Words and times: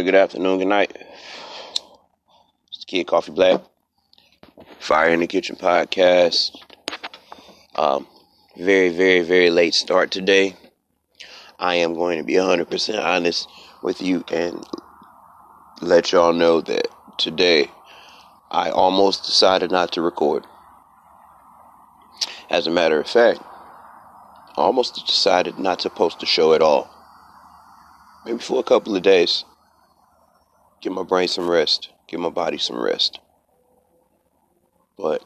Morning, 0.00 0.12
good 0.14 0.18
afternoon, 0.18 0.58
good 0.58 0.68
night. 0.68 0.96
It's 2.72 2.86
Kid 2.86 3.06
Coffee 3.06 3.32
Black. 3.32 3.60
Fire 4.78 5.10
in 5.10 5.20
the 5.20 5.26
Kitchen 5.26 5.56
podcast. 5.56 6.56
Um, 7.74 8.06
very, 8.56 8.88
very, 8.88 9.20
very 9.20 9.50
late 9.50 9.74
start 9.74 10.10
today. 10.10 10.56
I 11.58 11.74
am 11.74 11.92
going 11.92 12.16
to 12.16 12.24
be 12.24 12.32
100% 12.32 13.04
honest 13.04 13.46
with 13.82 14.00
you 14.00 14.24
and 14.32 14.64
let 15.82 16.12
y'all 16.12 16.32
know 16.32 16.62
that 16.62 16.88
today 17.18 17.70
I 18.50 18.70
almost 18.70 19.26
decided 19.26 19.70
not 19.70 19.92
to 19.92 20.00
record. 20.00 20.46
As 22.48 22.66
a 22.66 22.70
matter 22.70 22.98
of 22.98 23.06
fact, 23.06 23.40
I 23.42 24.62
almost 24.62 25.06
decided 25.06 25.58
not 25.58 25.80
to 25.80 25.90
post 25.90 26.20
the 26.20 26.26
show 26.26 26.54
at 26.54 26.62
all 26.62 26.88
maybe 28.24 28.38
for 28.38 28.60
a 28.60 28.62
couple 28.64 28.96
of 28.96 29.02
days. 29.02 29.44
Give 30.80 30.92
my 30.92 31.02
brain 31.02 31.28
some 31.28 31.48
rest. 31.48 31.90
Give 32.08 32.20
my 32.20 32.30
body 32.30 32.58
some 32.58 32.80
rest. 32.80 33.20
But 34.96 35.24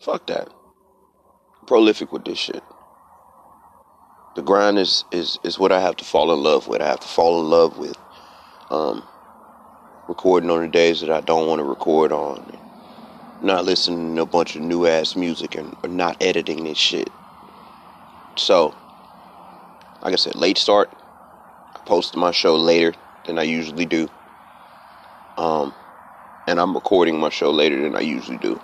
fuck 0.00 0.26
that. 0.28 0.48
Prolific 1.66 2.12
with 2.12 2.24
this 2.24 2.38
shit. 2.38 2.62
The 4.36 4.42
grind 4.42 4.78
is, 4.78 5.04
is 5.12 5.38
is 5.44 5.58
what 5.58 5.72
I 5.72 5.80
have 5.80 5.96
to 5.96 6.04
fall 6.04 6.32
in 6.32 6.42
love 6.42 6.68
with. 6.68 6.82
I 6.82 6.86
have 6.88 7.00
to 7.00 7.08
fall 7.08 7.40
in 7.40 7.50
love 7.50 7.78
with 7.78 7.96
um, 8.70 9.04
recording 10.08 10.50
on 10.50 10.62
the 10.62 10.68
days 10.68 11.00
that 11.00 11.10
I 11.10 11.20
don't 11.20 11.48
want 11.48 11.60
to 11.60 11.64
record 11.64 12.12
on. 12.12 12.58
Not 13.42 13.64
listening 13.64 14.16
to 14.16 14.22
a 14.22 14.26
bunch 14.26 14.56
of 14.56 14.62
new 14.62 14.86
ass 14.86 15.16
music 15.16 15.54
and 15.54 15.76
not 15.84 16.22
editing 16.22 16.64
this 16.64 16.78
shit. 16.78 17.10
So, 18.36 18.74
like 20.02 20.12
I 20.12 20.16
said, 20.16 20.34
late 20.34 20.58
start 20.58 20.90
I 21.74 21.80
post 21.86 22.16
my 22.16 22.30
show 22.32 22.56
later 22.56 22.94
than 23.26 23.38
I 23.38 23.42
usually 23.44 23.86
do. 23.86 24.08
Um, 25.36 25.74
and 26.46 26.60
I'm 26.60 26.74
recording 26.74 27.18
my 27.18 27.30
show 27.30 27.50
later 27.50 27.80
than 27.80 27.96
I 27.96 28.00
usually 28.00 28.38
do. 28.38 28.60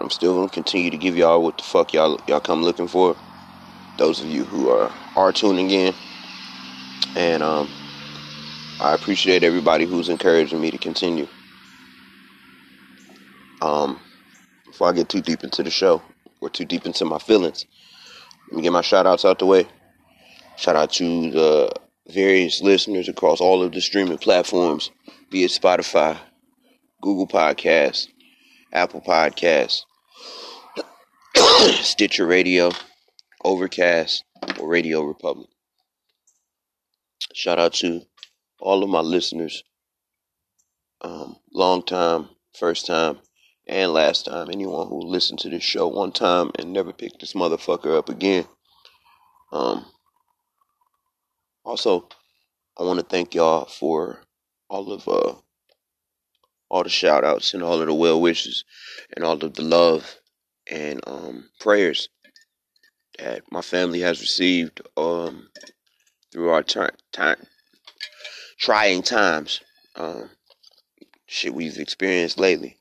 I'm 0.00 0.10
still 0.10 0.34
gonna 0.36 0.48
continue 0.48 0.90
to 0.90 0.98
give 0.98 1.16
y'all 1.16 1.42
what 1.42 1.56
the 1.58 1.64
fuck 1.64 1.92
y'all 1.92 2.20
y'all 2.28 2.40
come 2.40 2.62
looking 2.62 2.88
for. 2.88 3.16
Those 3.98 4.20
of 4.20 4.26
you 4.26 4.44
who 4.44 4.70
are 4.70 4.92
are 5.16 5.32
tuning 5.32 5.70
in, 5.70 5.94
and 7.16 7.42
um, 7.42 7.68
I 8.80 8.94
appreciate 8.94 9.42
everybody 9.42 9.86
who's 9.86 10.08
encouraging 10.08 10.60
me 10.60 10.70
to 10.70 10.78
continue. 10.78 11.26
Um, 13.60 14.00
before 14.66 14.88
I 14.88 14.92
get 14.92 15.08
too 15.08 15.20
deep 15.20 15.42
into 15.42 15.64
the 15.64 15.70
show 15.70 16.02
or 16.40 16.48
too 16.48 16.64
deep 16.64 16.86
into 16.86 17.04
my 17.04 17.18
feelings, 17.18 17.66
let 18.48 18.56
me 18.56 18.62
get 18.62 18.72
my 18.72 18.82
shout 18.82 19.06
outs 19.06 19.24
out 19.24 19.40
the 19.40 19.46
way. 19.46 19.66
Shout 20.56 20.76
out 20.76 20.92
to 20.92 21.30
the 21.30 21.72
various 22.10 22.60
listeners 22.62 23.08
across 23.08 23.40
all 23.40 23.62
of 23.62 23.72
the 23.72 23.80
streaming 23.80 24.18
platforms, 24.18 24.90
be 25.30 25.44
it 25.44 25.50
Spotify, 25.50 26.18
Google 27.02 27.26
Podcasts, 27.26 28.08
Apple 28.72 29.00
Podcasts, 29.00 29.82
Stitcher 31.82 32.26
Radio, 32.26 32.70
Overcast, 33.44 34.24
or 34.58 34.68
Radio 34.68 35.12
Public. 35.14 35.48
Shout 37.34 37.58
out 37.58 37.74
to 37.74 38.02
all 38.58 38.82
of 38.82 38.90
my 38.90 39.00
listeners, 39.00 39.62
um, 41.02 41.36
long 41.52 41.82
time, 41.84 42.30
first 42.58 42.86
time, 42.86 43.18
and 43.66 43.92
last 43.92 44.24
time. 44.24 44.48
Anyone 44.50 44.88
who 44.88 45.00
listened 45.02 45.38
to 45.40 45.50
this 45.50 45.62
show 45.62 45.88
one 45.88 46.12
time 46.12 46.50
and 46.58 46.72
never 46.72 46.92
picked 46.92 47.20
this 47.20 47.34
motherfucker 47.34 47.96
up 47.96 48.08
again. 48.08 48.46
Um, 49.52 49.86
also, 51.68 52.08
I 52.78 52.82
want 52.82 52.98
to 52.98 53.04
thank 53.04 53.34
y'all 53.34 53.66
for 53.66 54.22
all 54.70 54.90
of 54.90 55.06
uh 55.06 55.34
all 56.70 56.82
the 56.82 56.88
shout 56.88 57.24
outs 57.24 57.52
and 57.52 57.62
all 57.62 57.80
of 57.80 57.86
the 57.86 57.92
well 57.92 58.20
wishes 58.20 58.64
and 59.14 59.22
all 59.24 59.42
of 59.44 59.52
the 59.54 59.62
love 59.62 60.16
and 60.70 61.00
um 61.06 61.50
prayers 61.60 62.08
that 63.18 63.42
my 63.52 63.60
family 63.60 64.00
has 64.00 64.20
received 64.22 64.80
um 64.96 65.50
through 66.32 66.48
our 66.48 66.62
time, 66.62 67.36
trying 68.58 69.02
times. 69.02 69.60
Um 69.94 70.30
shit 71.26 71.52
we've 71.52 71.78
experienced 71.78 72.40
lately. 72.40 72.78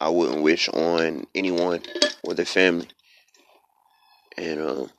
I 0.00 0.08
wouldn't 0.08 0.42
wish 0.42 0.68
on 0.68 1.26
anyone 1.32 1.82
or 2.24 2.34
their 2.34 2.44
family. 2.44 2.88
And 4.36 4.60
um, 4.60 4.90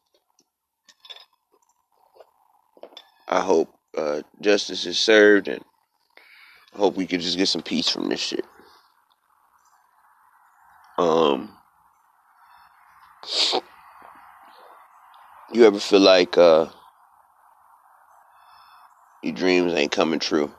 I 3.27 3.41
hope 3.41 3.73
uh, 3.97 4.21
justice 4.41 4.85
is 4.85 4.99
served, 4.99 5.47
and 5.47 5.63
I 6.73 6.77
hope 6.77 6.95
we 6.95 7.07
can 7.07 7.21
just 7.21 7.37
get 7.37 7.47
some 7.47 7.63
peace 7.63 7.89
from 7.89 8.09
this 8.09 8.21
shit. 8.21 8.45
Um, 10.97 11.51
you 15.53 15.65
ever 15.65 15.79
feel 15.79 16.01
like 16.01 16.37
uh, 16.37 16.67
your 19.23 19.33
dreams 19.33 19.73
ain't 19.73 19.91
coming 19.91 20.19
true? 20.19 20.51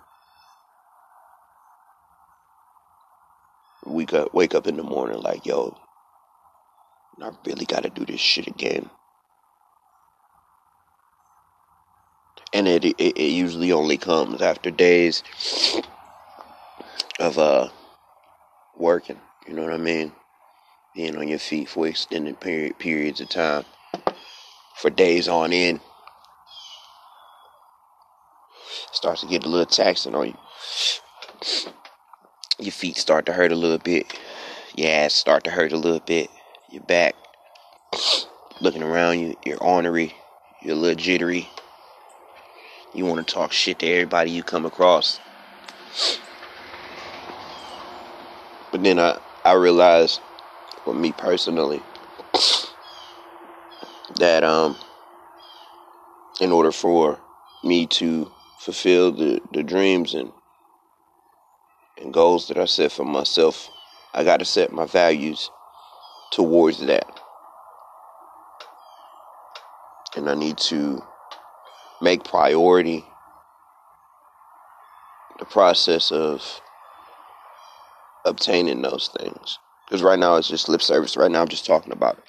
We 3.87 4.07
wake 4.33 4.55
up 4.55 4.67
in 4.67 4.77
the 4.77 4.83
morning 4.83 5.21
like, 5.23 5.47
yo, 5.47 5.77
I 7.23 7.31
really 7.47 7.67
got 7.67 7.85
to 7.85 7.91
do 7.91 8.05
this 8.07 8.21
shit 8.21 8.47
again. 8.49 8.91
And 12.57 12.67
it, 12.67 12.87
it 12.87 12.97
it 12.99 13.33
usually 13.33 13.71
only 13.71 13.99
comes 13.99 14.41
after 14.41 14.71
days 14.71 15.23
of 17.21 17.39
uh 17.39 17.69
working. 18.75 19.21
You 19.47 19.53
know 19.53 19.65
what 19.65 19.75
I 19.75 19.77
mean? 19.77 20.13
Being 20.95 21.19
on 21.19 21.29
your 21.29 21.39
feet 21.39 21.69
for 21.69 21.87
extended 21.87 22.41
period 22.41 22.79
periods 22.79 23.21
of 23.21 23.29
time, 23.29 23.67
for 24.75 24.89
days 24.89 25.29
on 25.29 25.53
end, 25.53 25.81
starts 28.91 29.21
to 29.21 29.27
get 29.27 29.45
a 29.45 29.49
little 29.51 29.67
taxing 29.67 30.15
on 30.15 30.29
you. 30.29 30.39
Your 32.59 32.73
feet 32.73 32.97
start 32.97 33.27
to 33.27 33.35
hurt 33.35 33.53
a 33.53 33.55
little 33.57 33.77
bit. 33.77 34.19
Your 34.77 34.91
ass 34.91 35.13
start 35.13 35.45
to 35.45 35.51
hurt 35.51 35.73
a 35.73 35.77
little 35.77 36.01
bit. 36.01 36.31
Your 36.71 36.83
back, 36.85 37.17
looking 38.63 38.83
around 38.83 39.21
you, 39.21 39.37
you're 39.45 39.63
ornery, 39.63 40.15
you're 40.63 40.75
a 40.75 40.79
little 40.79 40.97
jittery. 40.97 41.51
You 42.97 43.05
want 43.05 43.29
to 43.29 43.35
talk 43.35 43.53
shit 43.53 43.81
to 43.81 43.87
everybody 43.87 44.31
you 44.31 44.43
come 44.43 44.65
across. 44.65 45.21
But 48.73 48.83
then 48.83 48.99
I, 48.99 49.19
I 49.45 49.53
realized, 49.53 50.23
for 50.83 50.95
me 50.95 51.13
personally, 51.13 51.83
that 54.15 54.45
um, 54.45 54.79
in 56.41 56.53
order 56.53 56.73
for 56.73 57.21
me 57.63 57.87
to 57.87 58.33
fulfill 58.61 59.13
the, 59.13 59.43
the 59.53 59.63
dreams 59.63 60.15
and 60.15 60.33
and 61.99 62.15
goals 62.15 62.49
that 62.49 62.57
I 62.57 62.65
set 62.65 62.93
for 62.93 63.05
myself, 63.05 63.71
I 64.15 64.25
got 64.25 64.39
to 64.39 64.47
set 64.47 64.73
my 64.73 64.87
values 64.87 65.51
towards 66.33 66.79
that. 66.87 67.21
And 70.17 70.31
I 70.31 70.35
need 70.35 70.57
to 70.59 71.03
make 72.01 72.25
priority 72.25 73.05
the 75.39 75.45
process 75.45 76.11
of 76.11 76.61
obtaining 78.25 78.83
those 78.83 79.11
things. 79.19 79.59
Because 79.87 80.03
right 80.03 80.19
now 80.19 80.37
it's 80.37 80.49
just 80.49 80.69
lip 80.69 80.83
service. 80.83 81.17
Right 81.17 81.31
now 81.31 81.43
I'm 81.43 81.49
just 81.49 81.67
talking 81.67 81.93
about 81.93 82.19
it. 82.19 82.25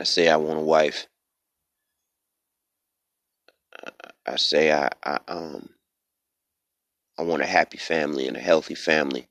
I 0.00 0.04
say 0.04 0.28
I 0.28 0.36
want 0.36 0.58
a 0.58 0.62
wife. 0.62 1.06
I 4.26 4.36
say 4.36 4.72
I, 4.72 4.88
I 5.04 5.18
um 5.28 5.70
I 7.18 7.22
want 7.22 7.42
a 7.42 7.46
happy 7.46 7.76
family 7.76 8.26
and 8.26 8.36
a 8.36 8.40
healthy 8.40 8.74
family. 8.74 9.28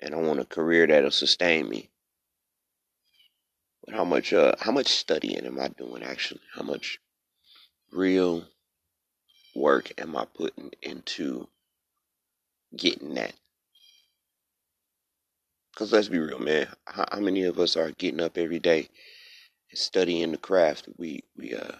And 0.00 0.14
I 0.14 0.18
want 0.18 0.38
a 0.38 0.44
career 0.44 0.86
that'll 0.86 1.10
sustain 1.10 1.68
me. 1.68 1.90
But 3.84 3.96
how 3.96 4.04
much 4.04 4.32
uh 4.32 4.54
how 4.60 4.70
much 4.70 4.88
studying 4.88 5.44
am 5.44 5.58
I 5.58 5.68
doing 5.68 6.04
actually? 6.04 6.42
How 6.54 6.62
much 6.62 7.00
real 7.92 8.44
work 9.54 9.92
am 9.98 10.16
I 10.16 10.26
putting 10.26 10.72
into 10.82 11.48
getting 12.76 13.14
that? 13.14 13.34
Because 15.72 15.92
let's 15.92 16.08
be 16.08 16.18
real, 16.18 16.38
man. 16.40 16.68
How, 16.86 17.06
how, 17.12 17.20
many 17.20 17.44
of 17.44 17.58
us 17.58 17.76
are 17.76 17.92
getting 17.92 18.20
up 18.20 18.36
every 18.36 18.58
day 18.58 18.88
and 19.70 19.78
studying 19.78 20.32
the 20.32 20.38
craft 20.38 20.88
we 20.98 21.22
we 21.36 21.54
uh 21.54 21.76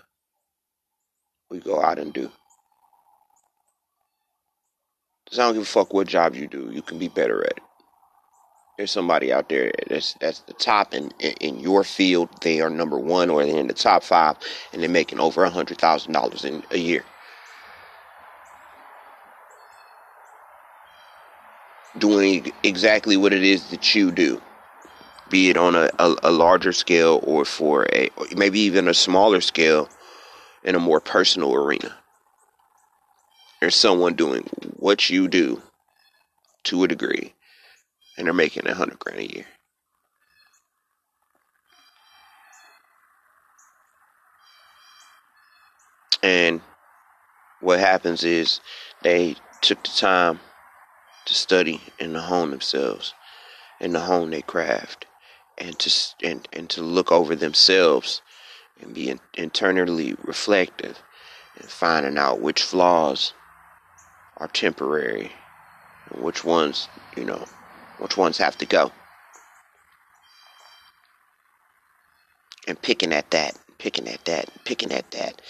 we 1.50 1.58
go 1.58 1.82
out 1.82 1.98
and 1.98 2.12
do? 2.12 2.30
Cause 5.28 5.38
I 5.38 5.42
don't 5.44 5.54
give 5.54 5.62
a 5.62 5.66
fuck 5.66 5.92
what 5.92 6.06
job 6.06 6.34
you 6.36 6.46
do. 6.46 6.70
You 6.72 6.82
can 6.82 6.98
be 6.98 7.08
better 7.08 7.44
at 7.44 7.58
it. 7.58 7.62
There's 8.78 8.92
somebody 8.92 9.32
out 9.32 9.48
there 9.48 9.72
that's 9.88 10.14
that's 10.14 10.38
the 10.40 10.52
top 10.52 10.94
in 10.94 11.10
in 11.40 11.58
your 11.58 11.82
field. 11.82 12.28
They 12.42 12.60
are 12.60 12.70
number 12.70 12.96
one, 12.96 13.28
or 13.28 13.44
they're 13.44 13.58
in 13.58 13.66
the 13.66 13.74
top 13.74 14.04
five, 14.04 14.36
and 14.72 14.80
they're 14.80 14.88
making 14.88 15.18
over 15.18 15.42
a 15.42 15.50
hundred 15.50 15.78
thousand 15.78 16.12
dollars 16.12 16.44
in 16.44 16.62
a 16.70 16.78
year. 16.78 17.04
Doing 21.98 22.52
exactly 22.62 23.16
what 23.16 23.32
it 23.32 23.42
is 23.42 23.68
that 23.70 23.96
you 23.96 24.12
do, 24.12 24.40
be 25.28 25.50
it 25.50 25.56
on 25.56 25.74
a, 25.74 25.90
a, 25.98 26.14
a 26.22 26.30
larger 26.30 26.72
scale 26.72 27.18
or 27.24 27.44
for 27.44 27.88
a 27.92 28.10
maybe 28.36 28.60
even 28.60 28.86
a 28.86 28.94
smaller 28.94 29.40
scale 29.40 29.88
in 30.62 30.76
a 30.76 30.80
more 30.80 31.00
personal 31.00 31.52
arena. 31.52 31.96
There's 33.60 33.74
someone 33.74 34.14
doing 34.14 34.48
what 34.76 35.10
you 35.10 35.26
do 35.26 35.62
to 36.64 36.84
a 36.84 36.88
degree, 36.88 37.34
and 38.18 38.26
they're 38.26 38.34
making 38.34 38.66
a 38.66 38.74
hundred 38.74 38.98
grand 38.98 39.20
a 39.20 39.34
year. 39.34 39.46
And 46.22 46.60
what 47.60 47.78
happens 47.78 48.24
is 48.24 48.60
they 49.02 49.36
took 49.60 49.82
the 49.84 49.90
time 49.90 50.40
to 51.26 51.34
study 51.34 51.80
and 52.00 52.14
to 52.14 52.20
hone 52.20 52.50
themselves 52.50 53.14
and 53.80 53.94
to 53.94 54.00
hone 54.00 54.30
their 54.30 54.42
craft 54.42 55.06
and 55.56 55.78
to 55.78 55.90
and, 56.24 56.48
and 56.52 56.68
to 56.70 56.82
look 56.82 57.12
over 57.12 57.36
themselves 57.36 58.20
and 58.80 58.94
be 58.94 59.10
in, 59.10 59.20
internally 59.34 60.16
reflective 60.24 61.00
and 61.56 61.68
finding 61.68 62.18
out 62.18 62.40
which 62.40 62.62
flaws 62.62 63.32
are 64.38 64.48
temporary 64.48 65.30
and 66.10 66.22
which 66.22 66.44
ones, 66.44 66.88
you 67.16 67.24
know, 67.24 67.44
which 67.98 68.16
ones 68.16 68.38
have 68.38 68.56
to 68.58 68.66
go. 68.66 68.92
And 72.66 72.80
picking 72.80 73.12
at 73.12 73.30
that, 73.30 73.56
picking 73.78 74.08
at 74.08 74.24
that, 74.26 74.50
picking 74.64 74.92
at 74.92 75.10
that 75.12 75.40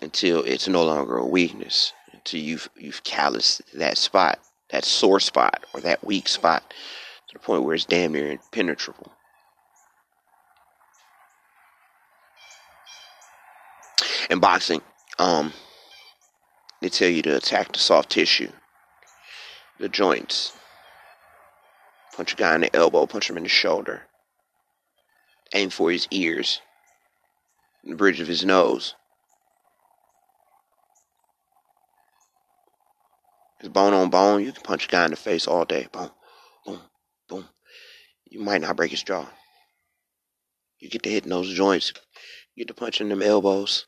until 0.00 0.42
it's 0.42 0.68
no 0.68 0.84
longer 0.84 1.16
a 1.16 1.26
weakness, 1.26 1.92
until 2.12 2.40
you've 2.40 2.68
you've 2.76 3.02
calloused 3.02 3.62
that 3.74 3.96
spot, 3.96 4.38
that 4.70 4.84
sore 4.84 5.20
spot 5.20 5.64
or 5.72 5.80
that 5.80 6.04
weak 6.04 6.28
spot 6.28 6.74
to 7.28 7.34
the 7.34 7.38
point 7.38 7.62
where 7.62 7.74
it's 7.74 7.84
damn 7.84 8.12
near 8.12 8.30
impenetrable. 8.30 9.12
In 14.28 14.38
boxing, 14.38 14.80
um, 15.18 15.52
they 16.80 16.88
tell 16.88 17.08
you 17.08 17.22
to 17.22 17.36
attack 17.36 17.72
the 17.72 17.78
soft 17.78 18.10
tissue, 18.10 18.50
the 19.78 19.88
joints. 19.88 20.52
Punch 22.14 22.32
a 22.34 22.36
guy 22.36 22.54
in 22.54 22.62
the 22.62 22.76
elbow, 22.76 23.06
punch 23.06 23.30
him 23.30 23.36
in 23.36 23.44
the 23.44 23.48
shoulder. 23.48 24.02
Aim 25.54 25.70
for 25.70 25.90
his 25.90 26.06
ears, 26.10 26.60
the 27.84 27.94
bridge 27.94 28.20
of 28.20 28.28
his 28.28 28.44
nose. 28.44 28.94
It's 33.60 33.68
bone 33.68 33.92
on 33.92 34.10
bone. 34.10 34.44
You 34.44 34.52
can 34.52 34.62
punch 34.62 34.86
a 34.86 34.88
guy 34.88 35.04
in 35.04 35.10
the 35.10 35.16
face 35.16 35.46
all 35.46 35.64
day. 35.64 35.86
Boom, 35.92 36.10
boom, 36.64 36.80
boom. 37.28 37.48
You 38.24 38.40
might 38.40 38.62
not 38.62 38.76
break 38.76 38.90
his 38.90 39.02
jaw. 39.02 39.28
You 40.78 40.88
get 40.88 41.02
to 41.02 41.10
hitting 41.10 41.30
those 41.30 41.52
joints. 41.52 41.92
You 42.54 42.64
get 42.64 42.68
to 42.68 42.80
punching 42.80 43.10
them 43.10 43.22
elbows. 43.22 43.86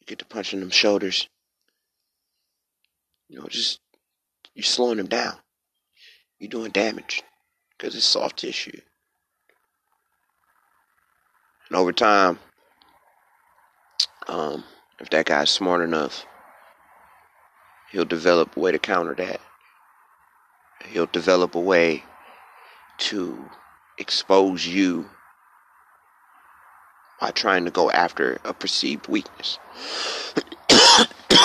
You 0.00 0.06
get 0.06 0.20
to 0.20 0.24
punching 0.24 0.60
them 0.60 0.70
shoulders. 0.70 1.28
You 3.28 3.40
know, 3.40 3.46
just 3.46 3.80
you're 4.54 4.64
slowing 4.64 4.96
them 4.96 5.06
down. 5.06 5.36
You're 6.40 6.48
doing 6.48 6.70
damage 6.70 7.22
because 7.76 7.94
it's 7.94 8.04
soft 8.04 8.38
tissue. 8.38 8.80
And 11.68 11.76
over 11.76 11.92
time, 11.92 12.38
um, 14.26 14.64
if 14.98 15.10
that 15.10 15.26
guy's 15.26 15.50
smart 15.50 15.82
enough, 15.82 16.24
he'll 17.92 18.06
develop 18.06 18.56
a 18.56 18.60
way 18.60 18.72
to 18.72 18.78
counter 18.78 19.14
that. 19.16 19.40
He'll 20.86 21.06
develop 21.06 21.54
a 21.54 21.60
way 21.60 22.04
to 22.98 23.50
expose 23.98 24.66
you 24.66 25.10
by 27.20 27.32
trying 27.32 27.66
to 27.66 27.70
go 27.70 27.90
after 27.90 28.40
a 28.44 28.54
perceived 28.54 29.08
weakness. 29.08 29.58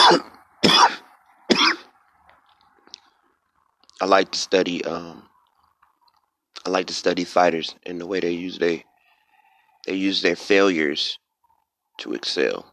I 4.05 4.07
like 4.07 4.29
to 4.33 4.37
study 4.37 4.85
um 4.85 5.23
I 6.63 6.69
like 6.69 6.85
to 6.85 6.93
study 6.93 7.23
fighters 7.23 7.73
and 7.87 7.99
the 7.99 8.05
way 8.05 8.19
they 8.19 8.29
use 8.29 8.59
they 8.59 8.85
they 9.87 9.95
use 9.95 10.21
their 10.21 10.35
failures 10.35 11.17
to 11.97 12.13
excel. 12.13 12.71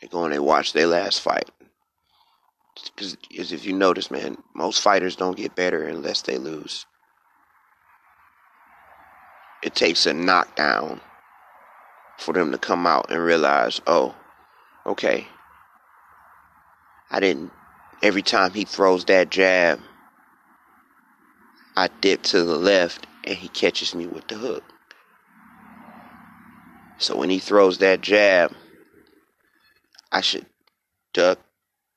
They 0.00 0.08
go 0.08 0.24
and 0.24 0.32
they 0.32 0.38
watch 0.38 0.72
their 0.72 0.86
last 0.86 1.20
fight. 1.20 1.50
Because 2.96 3.18
if 3.30 3.66
you 3.66 3.74
notice, 3.74 4.10
man, 4.10 4.38
most 4.54 4.80
fighters 4.80 5.16
don't 5.16 5.36
get 5.36 5.54
better 5.54 5.84
unless 5.84 6.22
they 6.22 6.38
lose. 6.38 6.86
It 9.62 9.74
takes 9.74 10.06
a 10.06 10.14
knockdown 10.14 11.02
for 12.16 12.32
them 12.32 12.52
to 12.52 12.58
come 12.58 12.86
out 12.86 13.10
and 13.10 13.22
realize, 13.22 13.82
oh, 13.86 14.16
okay, 14.86 15.26
I 17.10 17.20
didn't. 17.20 17.52
Every 18.02 18.22
time 18.22 18.52
he 18.52 18.64
throws 18.64 19.04
that 19.06 19.30
jab, 19.30 19.80
I 21.76 21.88
dip 22.00 22.22
to 22.24 22.44
the 22.44 22.56
left 22.56 23.06
and 23.24 23.36
he 23.36 23.48
catches 23.48 23.94
me 23.94 24.06
with 24.06 24.28
the 24.28 24.36
hook. 24.36 24.64
So 26.98 27.16
when 27.16 27.30
he 27.30 27.38
throws 27.38 27.78
that 27.78 28.00
jab, 28.00 28.52
I 30.12 30.20
should 30.20 30.46
duck 31.12 31.38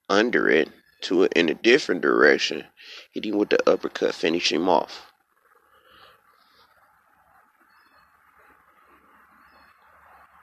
under 0.09 0.49
it 0.49 0.69
to 1.01 1.23
it 1.23 1.33
in 1.33 1.49
a 1.49 1.53
different 1.53 2.01
direction, 2.01 2.65
hit 3.11 3.25
him 3.25 3.37
with 3.37 3.49
the 3.49 3.69
uppercut, 3.69 4.13
finish 4.13 4.51
him 4.51 4.69
off. 4.69 5.11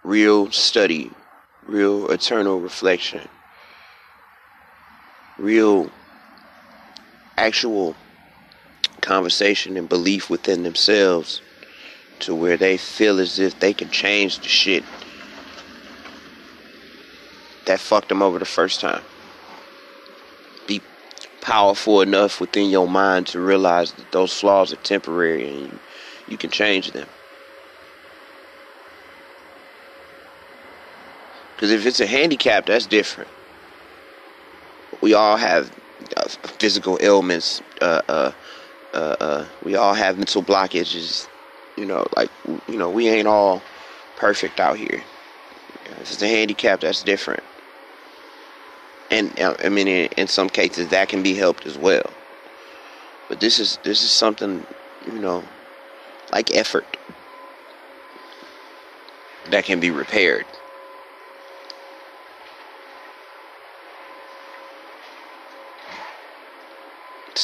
Real 0.03 0.51
study, 0.51 1.11
real 1.67 2.11
eternal 2.11 2.61
reflection, 2.61 3.29
real 5.39 5.91
actual 7.37 7.97
conversation 9.01 9.77
and 9.77 9.89
belief 9.89 10.29
within 10.29 10.65
themselves 10.65 11.41
to 12.19 12.35
where 12.35 12.57
they 12.57 12.77
feel 12.77 13.21
as 13.21 13.39
if 13.39 13.59
they 13.61 13.73
can 13.73 13.89
change 13.91 14.41
the 14.41 14.49
shit 14.49 14.85
that 17.67 17.79
fucked 17.79 18.09
them 18.09 18.23
over 18.23 18.39
the 18.39 18.45
first 18.45 18.81
time. 18.81 19.03
Be 20.67 20.81
powerful 21.41 22.01
enough 22.01 22.41
within 22.41 22.71
your 22.71 22.89
mind 22.89 23.29
to 23.29 23.41
realize 23.41 23.93
that 23.93 24.11
those 24.11 24.33
flaws 24.33 24.73
are 24.73 24.77
temporary 24.77 25.49
and 25.49 25.61
you, 25.61 25.79
you 26.29 26.37
can 26.37 26.51
change 26.51 26.91
them. 26.91 27.07
Because 31.55 31.71
if 31.71 31.87
it's 31.87 32.01
a 32.01 32.07
handicap, 32.07 32.67
that's 32.67 32.87
different. 32.87 33.31
We 35.01 35.15
all 35.15 35.37
have 35.37 35.73
uh, 36.17 36.29
physical 36.59 36.99
ailments. 37.01 37.63
Uh, 37.81 38.03
uh, 38.09 38.33
uh, 38.93 39.17
uh, 39.21 39.47
we 39.65 39.77
all 39.77 39.95
have 39.95 40.17
mental 40.17 40.43
blockages. 40.43 41.29
You 41.77 41.87
know, 41.87 42.07
like 42.17 42.31
you 42.47 42.77
know, 42.77 42.91
we 42.91 43.09
ain't 43.09 43.29
all 43.29 43.63
perfect 44.17 44.59
out 44.59 44.77
here. 44.77 45.03
If 46.01 46.13
it's 46.13 46.23
a 46.23 46.29
handicap, 46.29 46.81
that's 46.81 47.03
different. 47.03 47.43
And 49.11 49.39
uh, 49.41 49.55
I 49.65 49.69
mean, 49.69 49.89
in, 49.89 50.09
in 50.17 50.27
some 50.29 50.49
cases, 50.49 50.89
that 50.89 51.09
can 51.09 51.23
be 51.23 51.35
helped 51.35 51.67
as 51.67 51.79
well. 51.79 52.11
But 53.29 53.41
this 53.41 53.59
is 53.59 53.79
this 53.85 54.03
is 54.03 54.11
something, 54.11 54.67
you 55.07 55.19
know, 55.19 55.45
like 56.33 56.55
effort 56.55 56.87
that 59.51 59.65
can 59.65 59.81
be 59.81 59.91
repaired. 59.91 60.47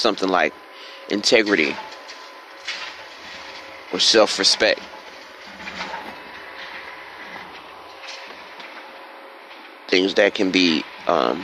Something 0.04 0.28
like 0.28 0.52
integrity 1.08 1.74
or 3.90 3.98
self 3.98 4.38
respect. 4.38 4.78
Things 9.88 10.12
that 10.16 10.34
can 10.34 10.50
be 10.50 10.84
um, 11.06 11.42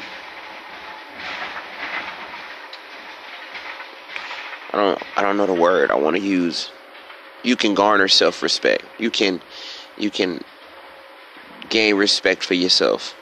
I 4.74 4.76
don't 4.76 5.02
I 5.16 5.22
don't 5.22 5.38
know 5.38 5.46
the 5.46 5.54
word 5.54 5.90
I 5.90 5.94
want 5.94 6.16
to 6.16 6.22
use. 6.22 6.70
You 7.42 7.56
can 7.56 7.72
garner 7.72 8.08
self 8.08 8.42
respect. 8.42 8.84
You 8.98 9.08
can 9.08 9.40
you 9.96 10.10
can 10.10 10.38
gain 11.70 11.94
respect 11.94 12.42
for 12.42 12.52
yourself. 12.52 13.16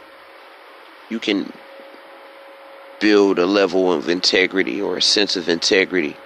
You 1.11 1.21
can 1.21 1.53
build 3.01 3.39
a 3.39 3.47
level 3.47 3.93
of 3.93 4.09
integrity 4.09 4.81
or 4.81 4.97
a 4.97 5.03
sense 5.03 5.37
of 5.37 5.49
integrity 5.49 6.17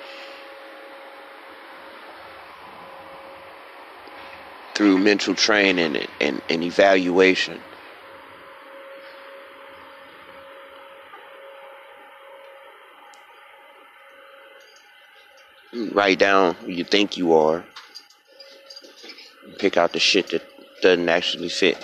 through 4.74 4.98
mental 4.98 5.34
training 5.34 5.96
and, 5.96 6.08
and, 6.20 6.42
and 6.48 6.64
evaluation. 6.64 7.60
Write 15.92 16.18
down 16.18 16.54
who 16.54 16.70
you 16.70 16.84
think 16.84 17.16
you 17.16 17.32
are. 17.34 17.64
Pick 19.58 19.76
out 19.76 19.92
the 19.92 19.98
shit 19.98 20.30
that 20.30 20.42
doesn't 20.82 21.08
actually 21.08 21.48
fit. 21.48 21.78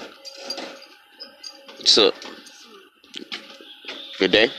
So, 1.85 2.13
good 4.19 4.33
day. 4.33 4.51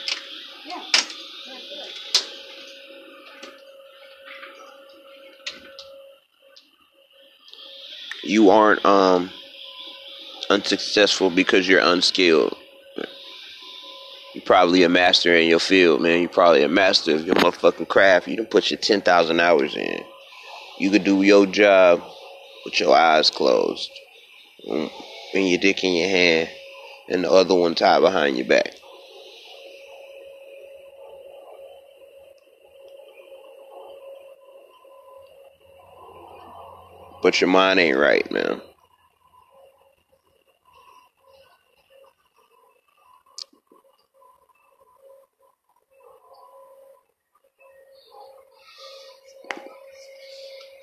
you 8.30 8.50
aren't 8.52 8.86
um 8.86 9.32
unsuccessful 10.50 11.30
because 11.30 11.68
you're 11.68 11.82
unskilled. 11.82 12.56
You're 14.34 14.44
probably 14.46 14.84
a 14.84 14.90
master 14.90 15.36
in 15.36 15.48
your 15.48 15.60
field, 15.60 16.02
man. 16.02 16.22
You're 16.22 16.30
probably 16.30 16.64
a 16.64 16.70
master 16.70 17.16
of 17.16 17.26
your 17.26 17.36
motherfucking 17.36 17.88
craft. 17.88 18.28
You 18.28 18.38
done 18.38 18.46
put 18.46 18.70
your 18.70 18.80
10,000 18.80 19.40
hours 19.40 19.76
in. 19.76 20.04
You 20.78 20.92
could 20.92 21.04
do 21.04 21.24
your 21.24 21.48
job 21.48 22.04
with 22.66 22.80
your 22.80 22.96
eyes 22.96 23.32
closed 23.32 23.92
and 24.68 24.90
your 25.34 25.60
dick 25.60 25.84
in 25.84 25.94
your 25.96 26.10
hand 26.10 26.50
and 27.10 27.24
the 27.24 27.32
other 27.32 27.56
one 27.56 27.74
tied 27.74 28.02
behind 28.02 28.38
your 28.38 28.48
back. 28.48 28.79
But 37.22 37.42
your 37.42 37.50
mind 37.50 37.80
ain't 37.80 37.98
right, 37.98 38.30
man. 38.32 38.62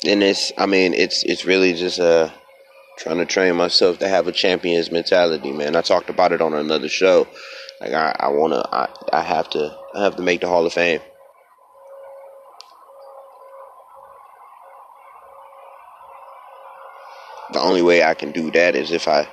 And 0.06 0.22
it's, 0.22 0.52
I 0.56 0.66
mean, 0.66 0.94
it's 0.94 1.24
it's 1.24 1.44
really 1.44 1.72
just 1.72 1.98
uh 1.98 2.30
trying 2.98 3.18
to 3.18 3.26
train 3.26 3.56
myself 3.56 3.98
to 3.98 4.08
have 4.08 4.26
a 4.26 4.32
champion's 4.32 4.90
mentality, 4.90 5.52
man. 5.52 5.76
I 5.76 5.82
talked 5.82 6.10
about 6.10 6.32
it 6.32 6.40
on 6.40 6.54
another 6.54 6.88
show. 6.88 7.26
Like 7.80 7.92
I, 7.92 8.14
I 8.18 8.28
wanna, 8.28 8.64
I, 8.72 8.88
I 9.12 9.22
have 9.22 9.50
to, 9.50 9.76
I 9.94 10.04
have 10.04 10.16
to 10.16 10.22
make 10.22 10.40
the 10.40 10.48
Hall 10.48 10.64
of 10.66 10.72
Fame. 10.72 11.00
Only 17.76 17.86
way 17.86 18.02
I 18.02 18.14
can 18.14 18.32
do 18.32 18.50
that 18.52 18.74
is 18.74 18.90
if 18.90 19.06
I, 19.06 19.28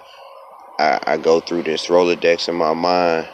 I, 0.77 0.99
I 1.07 1.17
go 1.17 1.39
through 1.39 1.63
this 1.63 1.87
Rolodex 1.87 2.49
in 2.49 2.55
my 2.55 2.73
mind 2.73 3.25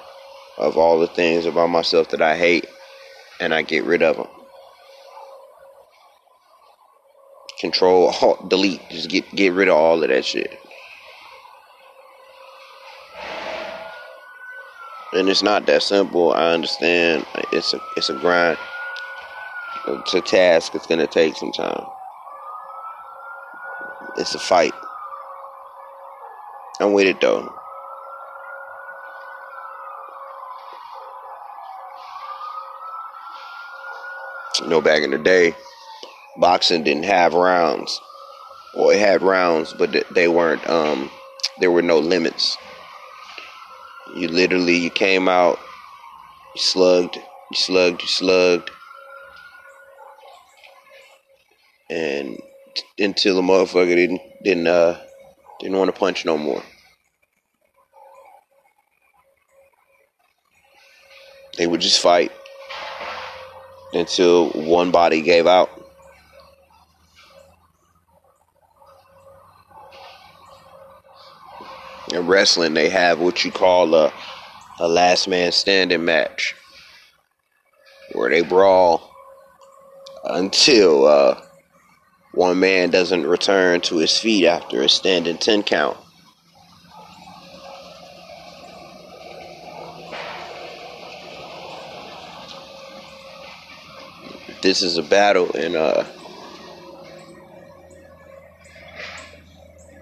of 0.59 0.77
all 0.77 0.99
the 0.99 1.07
things 1.07 1.47
about 1.47 1.71
myself 1.71 2.09
that 2.11 2.21
I 2.21 2.37
hate, 2.37 2.67
and 3.39 3.51
I 3.51 3.63
get 3.63 3.85
rid 3.85 4.03
of 4.03 4.17
them. 4.17 4.27
Control, 7.59 8.13
alt, 8.21 8.49
delete, 8.51 8.87
just 8.91 9.09
get 9.09 9.27
get 9.31 9.53
rid 9.53 9.67
of 9.67 9.77
all 9.77 10.03
of 10.03 10.09
that 10.09 10.25
shit. 10.25 10.59
And 15.13 15.27
it's 15.27 15.41
not 15.41 15.65
that 15.65 15.81
simple. 15.81 16.33
I 16.33 16.53
understand. 16.53 17.25
It's 17.51 17.73
a 17.73 17.79
it's 17.97 18.11
a 18.11 18.13
grind. 18.13 18.59
It's 19.87 20.13
a 20.13 20.21
task. 20.21 20.75
It's 20.75 20.85
gonna 20.85 21.07
take 21.07 21.35
some 21.35 21.51
time. 21.51 21.83
It's 24.17 24.35
a 24.35 24.39
fight. 24.39 24.73
I'm 26.79 26.93
with 26.93 27.07
it 27.07 27.19
though. 27.19 27.53
You 34.61 34.67
know, 34.67 34.81
back 34.81 35.03
in 35.03 35.11
the 35.11 35.17
day, 35.17 35.55
boxing 36.37 36.83
didn't 36.83 37.03
have 37.03 37.33
rounds. 37.33 37.99
Well, 38.75 38.89
it 38.89 38.99
had 38.99 39.21
rounds, 39.21 39.73
but 39.73 40.05
they 40.13 40.27
weren't. 40.27 40.67
Um, 40.69 41.09
there 41.59 41.71
were 41.71 41.81
no 41.81 41.99
limits. 41.99 42.57
You 44.15 44.27
literally, 44.27 44.77
you 44.77 44.89
came 44.89 45.27
out, 45.27 45.59
you 46.55 46.61
slugged, 46.61 47.15
You 47.51 47.57
slugged, 47.57 48.01
you 48.01 48.07
slugged. 48.07 48.69
And 51.89 52.39
until 52.99 53.35
the 53.35 53.41
motherfucker 53.41 53.95
didn't 53.95 54.21
didn't 54.43 54.67
uh 54.67 54.99
didn't 55.59 55.77
want 55.77 55.93
to 55.93 55.99
punch 55.99 56.25
no 56.25 56.37
more. 56.37 56.63
They 61.57 61.67
would 61.67 61.81
just 61.81 62.01
fight 62.01 62.31
until 63.93 64.49
one 64.51 64.91
body 64.91 65.21
gave 65.21 65.47
out. 65.47 65.69
In 72.13 72.25
wrestling, 72.25 72.73
they 72.73 72.89
have 72.89 73.19
what 73.19 73.43
you 73.43 73.51
call 73.51 73.93
a, 73.93 74.11
a 74.79 74.87
last 74.87 75.27
man 75.27 75.51
standing 75.51 76.05
match 76.05 76.55
where 78.13 78.29
they 78.29 78.41
brawl 78.41 79.13
until 80.23 81.05
uh, 81.05 81.41
one 82.31 82.59
man 82.59 82.89
doesn't 82.89 83.25
return 83.25 83.81
to 83.81 83.97
his 83.97 84.17
feet 84.17 84.45
after 84.45 84.81
a 84.81 84.89
standing 84.89 85.37
10 85.37 85.63
count. 85.63 85.97
This 94.61 94.81
is 94.81 94.97
a 94.97 95.03
battle, 95.03 95.49
and 95.55 95.75
uh, 95.75 96.03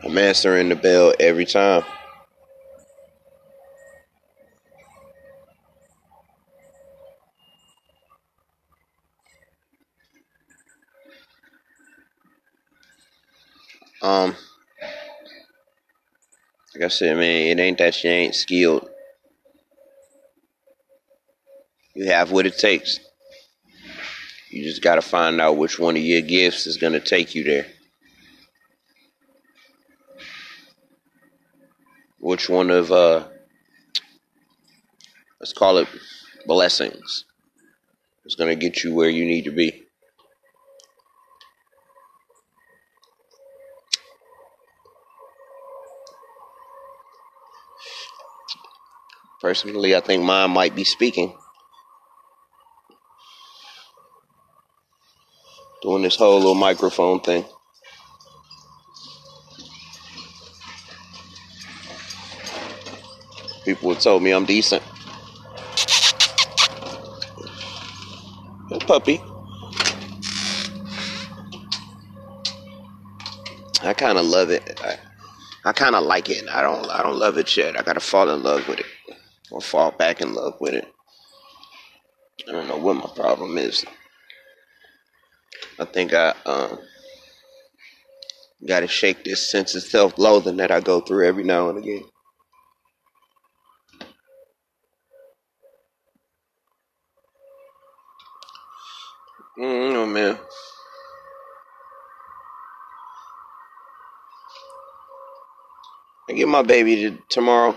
I'm 0.04 0.18
answering 0.18 0.70
the 0.70 0.76
bell 0.76 1.14
every 1.20 1.46
time. 1.46 1.84
Um, 14.02 14.36
like 16.74 16.76
I 16.88 16.89
said, 16.89 17.17
man, 17.17 17.48
it 17.48 17.62
ain't 17.62 17.77
that 17.79 18.01
you 18.01 18.10
ain't 18.10 18.34
skilled. 18.34 18.88
You 21.94 22.06
have 22.06 22.32
what 22.32 22.46
it 22.46 22.58
takes. 22.58 23.01
You 24.50 24.63
just 24.63 24.82
got 24.82 24.96
to 24.96 25.01
find 25.01 25.41
out 25.41 25.58
which 25.58 25.77
one 25.77 25.98
of 25.98 26.01
your 26.01 26.22
gifts 26.22 26.65
is 26.65 26.77
going 26.77 26.94
to 26.94 27.01
take 27.01 27.36
you 27.36 27.44
there. 27.44 27.65
Which 32.20 32.48
one 32.48 32.70
of, 32.70 32.89
uh, 32.89 33.25
let's 35.41 35.51
call 35.51 35.79
it 35.79 35.89
blessings, 36.46 37.25
is 38.25 38.36
going 38.36 38.58
to 38.58 38.70
get 38.70 38.82
you 38.86 38.96
where 38.96 39.10
you 39.10 39.25
need 39.25 39.44
to 39.44 39.51
be. 39.51 39.87
Personally, 49.48 49.96
I 49.96 50.01
think 50.01 50.25
mine 50.25 50.51
might 50.51 50.75
be 50.75 50.84
speaking. 50.84 51.34
Doing 55.82 56.01
this 56.01 56.18
whole 56.18 56.36
little 56.36 56.54
microphone 56.54 57.22
thing. 57.22 57.46
People 63.63 63.93
have 63.93 64.02
told 64.02 64.22
me 64.22 64.32
I'm 64.32 64.43
decent. 64.43 64.84
A 68.72 68.80
puppy. 68.80 69.22
I 73.82 73.93
kind 73.93 74.17
of 74.17 74.26
love 74.26 74.50
it. 74.50 74.78
I, 74.84 74.98
I 75.63 75.72
kind 75.72 75.95
of 75.95 76.04
like 76.04 76.30
it. 76.30 76.50
I 76.50 76.62
don't. 76.62 76.86
I 76.89 77.02
don't 77.02 77.17
love 77.17 77.38
it 77.38 77.56
yet. 77.56 77.80
I 77.80 77.84
gotta 77.84 78.02
fall 78.02 78.30
in 78.30 78.43
love 78.43 78.67
with 78.67 78.82
it 78.82 78.87
or 79.52 79.62
fall 79.62 79.92
back 79.92 80.22
in 80.22 80.34
love 80.34 80.56
with 80.60 80.74
it. 80.74 80.88
I 82.48 82.52
don't 82.52 82.68
know 82.68 82.78
what 82.78 82.96
my 82.96 83.10
problem 83.16 83.58
is. 83.58 83.86
I 85.80 85.86
think 85.86 86.14
I 86.14 86.34
um, 86.46 86.80
got 88.66 88.82
to 88.82 88.88
shake 88.88 89.24
this 89.24 89.50
sense 89.50 89.76
of 89.76 89.84
self 89.84 90.18
loathing 90.18 90.58
that 90.58 90.72
I 90.72 90.80
go 90.80 91.02
through 91.02 91.28
every 91.28 91.44
now 91.44 91.70
and 91.70 91.78
again. 91.80 92.04
Mm, 99.60 99.96
oh 99.96 100.06
man. 100.06 100.38
I 106.30 106.34
get 106.34 106.48
my 106.48 106.62
baby 106.62 106.96
to, 107.04 107.18
tomorrow. 107.30 107.76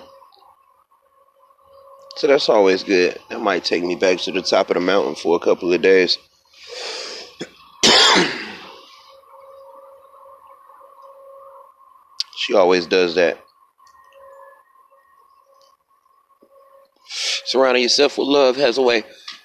So 2.20 2.26
that's 2.26 2.50
always 2.50 2.84
good. 2.84 3.18
That 3.30 3.40
might 3.40 3.64
take 3.64 3.82
me 3.82 3.94
back 3.94 4.18
to 4.18 4.30
the 4.30 4.42
top 4.42 4.68
of 4.68 4.74
the 4.74 4.80
mountain 4.80 5.14
for 5.14 5.36
a 5.36 5.38
couple 5.38 5.72
of 5.72 5.80
days. 5.80 6.18
she 12.36 12.52
always 12.54 12.84
does 12.84 13.14
that. 13.14 13.42
Surrounding 17.46 17.84
yourself 17.84 18.18
with 18.18 18.28
love 18.28 18.56
has 18.56 18.76
a 18.76 18.82
way 18.82 19.02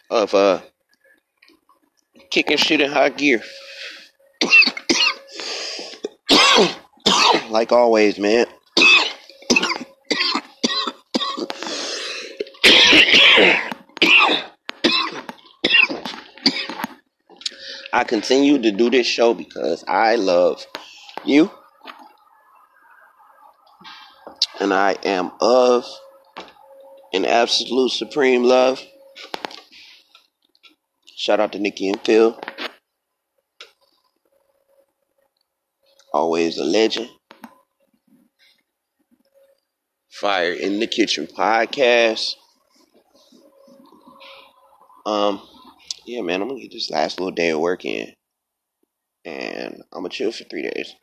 of 0.09 0.33
uh, 0.35 0.59
kicking 2.29 2.57
shit 2.57 2.81
in 2.81 2.91
high 2.91 3.07
gear. 3.07 3.41
like 7.49 7.71
always, 7.71 8.19
man. 8.19 8.47
I 17.95 18.03
continue 18.03 18.61
to 18.61 18.71
do 18.71 18.89
this 18.89 19.07
show 19.07 19.33
because 19.33 19.85
I 19.87 20.17
love 20.17 20.65
you. 21.23 21.49
And 24.59 24.73
I 24.73 24.97
am 25.05 25.31
of 25.39 25.85
an 27.13 27.23
absolute 27.23 27.91
supreme 27.91 28.43
love. 28.43 28.83
Shout 31.15 31.39
out 31.39 31.53
to 31.53 31.59
Nikki 31.59 31.87
and 31.87 32.01
Phil. 32.01 32.37
Always 36.13 36.57
a 36.57 36.65
legend. 36.65 37.09
Fire 40.11 40.51
in 40.51 40.81
the 40.81 40.87
Kitchen 40.87 41.27
podcast. 41.27 42.33
Um, 45.05 45.41
yeah, 46.05 46.21
man, 46.21 46.41
I'm 46.41 46.47
gonna 46.47 46.61
get 46.61 46.71
this 46.71 46.91
last 46.91 47.19
little 47.19 47.33
day 47.33 47.49
of 47.49 47.59
work 47.59 47.83
in, 47.83 48.13
and 49.25 49.83
I'm 49.91 50.01
gonna 50.01 50.09
chill 50.09 50.31
for 50.31 50.43
three 50.43 50.61
days 50.61 50.93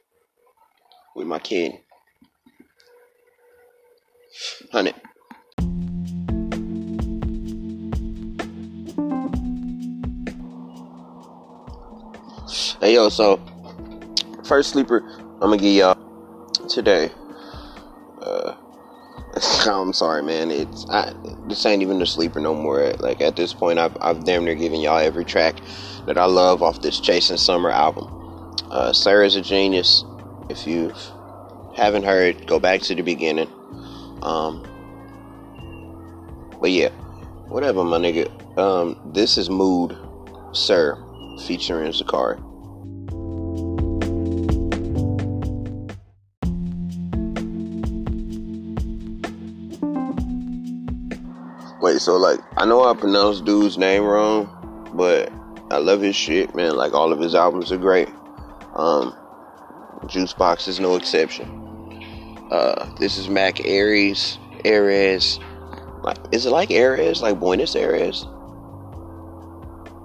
with 1.16 1.26
my 1.26 1.38
kid. 1.38 1.72
Honey. 4.70 4.92
Hey 12.80 12.94
yo, 12.94 13.08
so 13.08 13.40
first 14.44 14.70
sleeper 14.70 14.98
I'm 14.98 15.50
gonna 15.50 15.56
give 15.56 15.74
y'all 15.74 16.68
today. 16.68 17.10
I'm 19.66 19.92
sorry, 19.92 20.22
man. 20.22 20.50
It's 20.50 20.86
I, 20.90 21.12
this 21.46 21.64
ain't 21.66 21.82
even 21.82 22.00
a 22.02 22.06
sleeper 22.06 22.40
no 22.40 22.54
more. 22.54 22.92
Like 22.98 23.20
at 23.20 23.36
this 23.36 23.52
point, 23.52 23.78
I've 23.78 23.96
I've 24.00 24.24
damn 24.24 24.44
near 24.44 24.54
given 24.54 24.80
y'all 24.80 24.98
every 24.98 25.24
track 25.24 25.56
that 26.06 26.18
I 26.18 26.24
love 26.24 26.62
off 26.62 26.82
this 26.82 26.98
Chasing 26.98 27.36
Summer 27.36 27.70
album. 27.70 28.08
Uh, 28.70 28.92
Sarah's 28.92 29.36
a 29.36 29.40
genius. 29.40 30.04
If 30.48 30.66
you 30.66 30.92
haven't 31.74 32.04
heard, 32.04 32.46
go 32.46 32.58
back 32.58 32.80
to 32.82 32.94
the 32.94 33.02
beginning. 33.02 33.48
Um, 34.22 34.66
but 36.60 36.70
yeah, 36.70 36.90
whatever, 37.48 37.84
my 37.84 37.98
nigga. 37.98 38.30
Um, 38.58 38.98
this 39.14 39.38
is 39.38 39.48
Mood, 39.48 39.96
Sir, 40.52 40.96
featuring 41.46 41.92
Zacari. 41.92 42.42
So 52.02 52.16
like 52.16 52.40
I 52.56 52.64
know 52.64 52.84
I 52.84 52.94
pronounced 52.94 53.44
dude's 53.44 53.78
name 53.78 54.04
wrong, 54.04 54.90
but 54.94 55.32
I 55.70 55.78
love 55.78 56.00
his 56.00 56.16
shit, 56.16 56.54
man. 56.54 56.76
Like 56.76 56.92
all 56.94 57.12
of 57.12 57.20
his 57.20 57.34
albums 57.34 57.70
are 57.70 57.78
great. 57.78 58.08
Um, 58.74 59.14
Juicebox 60.06 60.66
is 60.66 60.80
no 60.80 60.96
exception. 60.96 61.48
Uh, 62.50 62.92
this 62.98 63.16
is 63.16 63.28
Mac 63.28 63.64
Aries, 63.64 64.38
Aries. 64.64 65.38
Like, 66.02 66.18
is 66.32 66.44
it 66.44 66.50
like 66.50 66.70
Aries, 66.72 67.22
like 67.22 67.38
Buenos 67.38 67.76
Aires? 67.76 68.26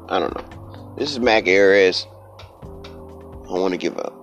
I 0.10 0.20
don't 0.20 0.36
know. 0.36 0.96
This 0.98 1.12
is 1.12 1.20
Mac 1.20 1.48
Ayres. 1.48 2.06
I 2.64 3.54
want 3.54 3.74
to 3.74 3.78
give 3.78 3.98
a 3.98 4.17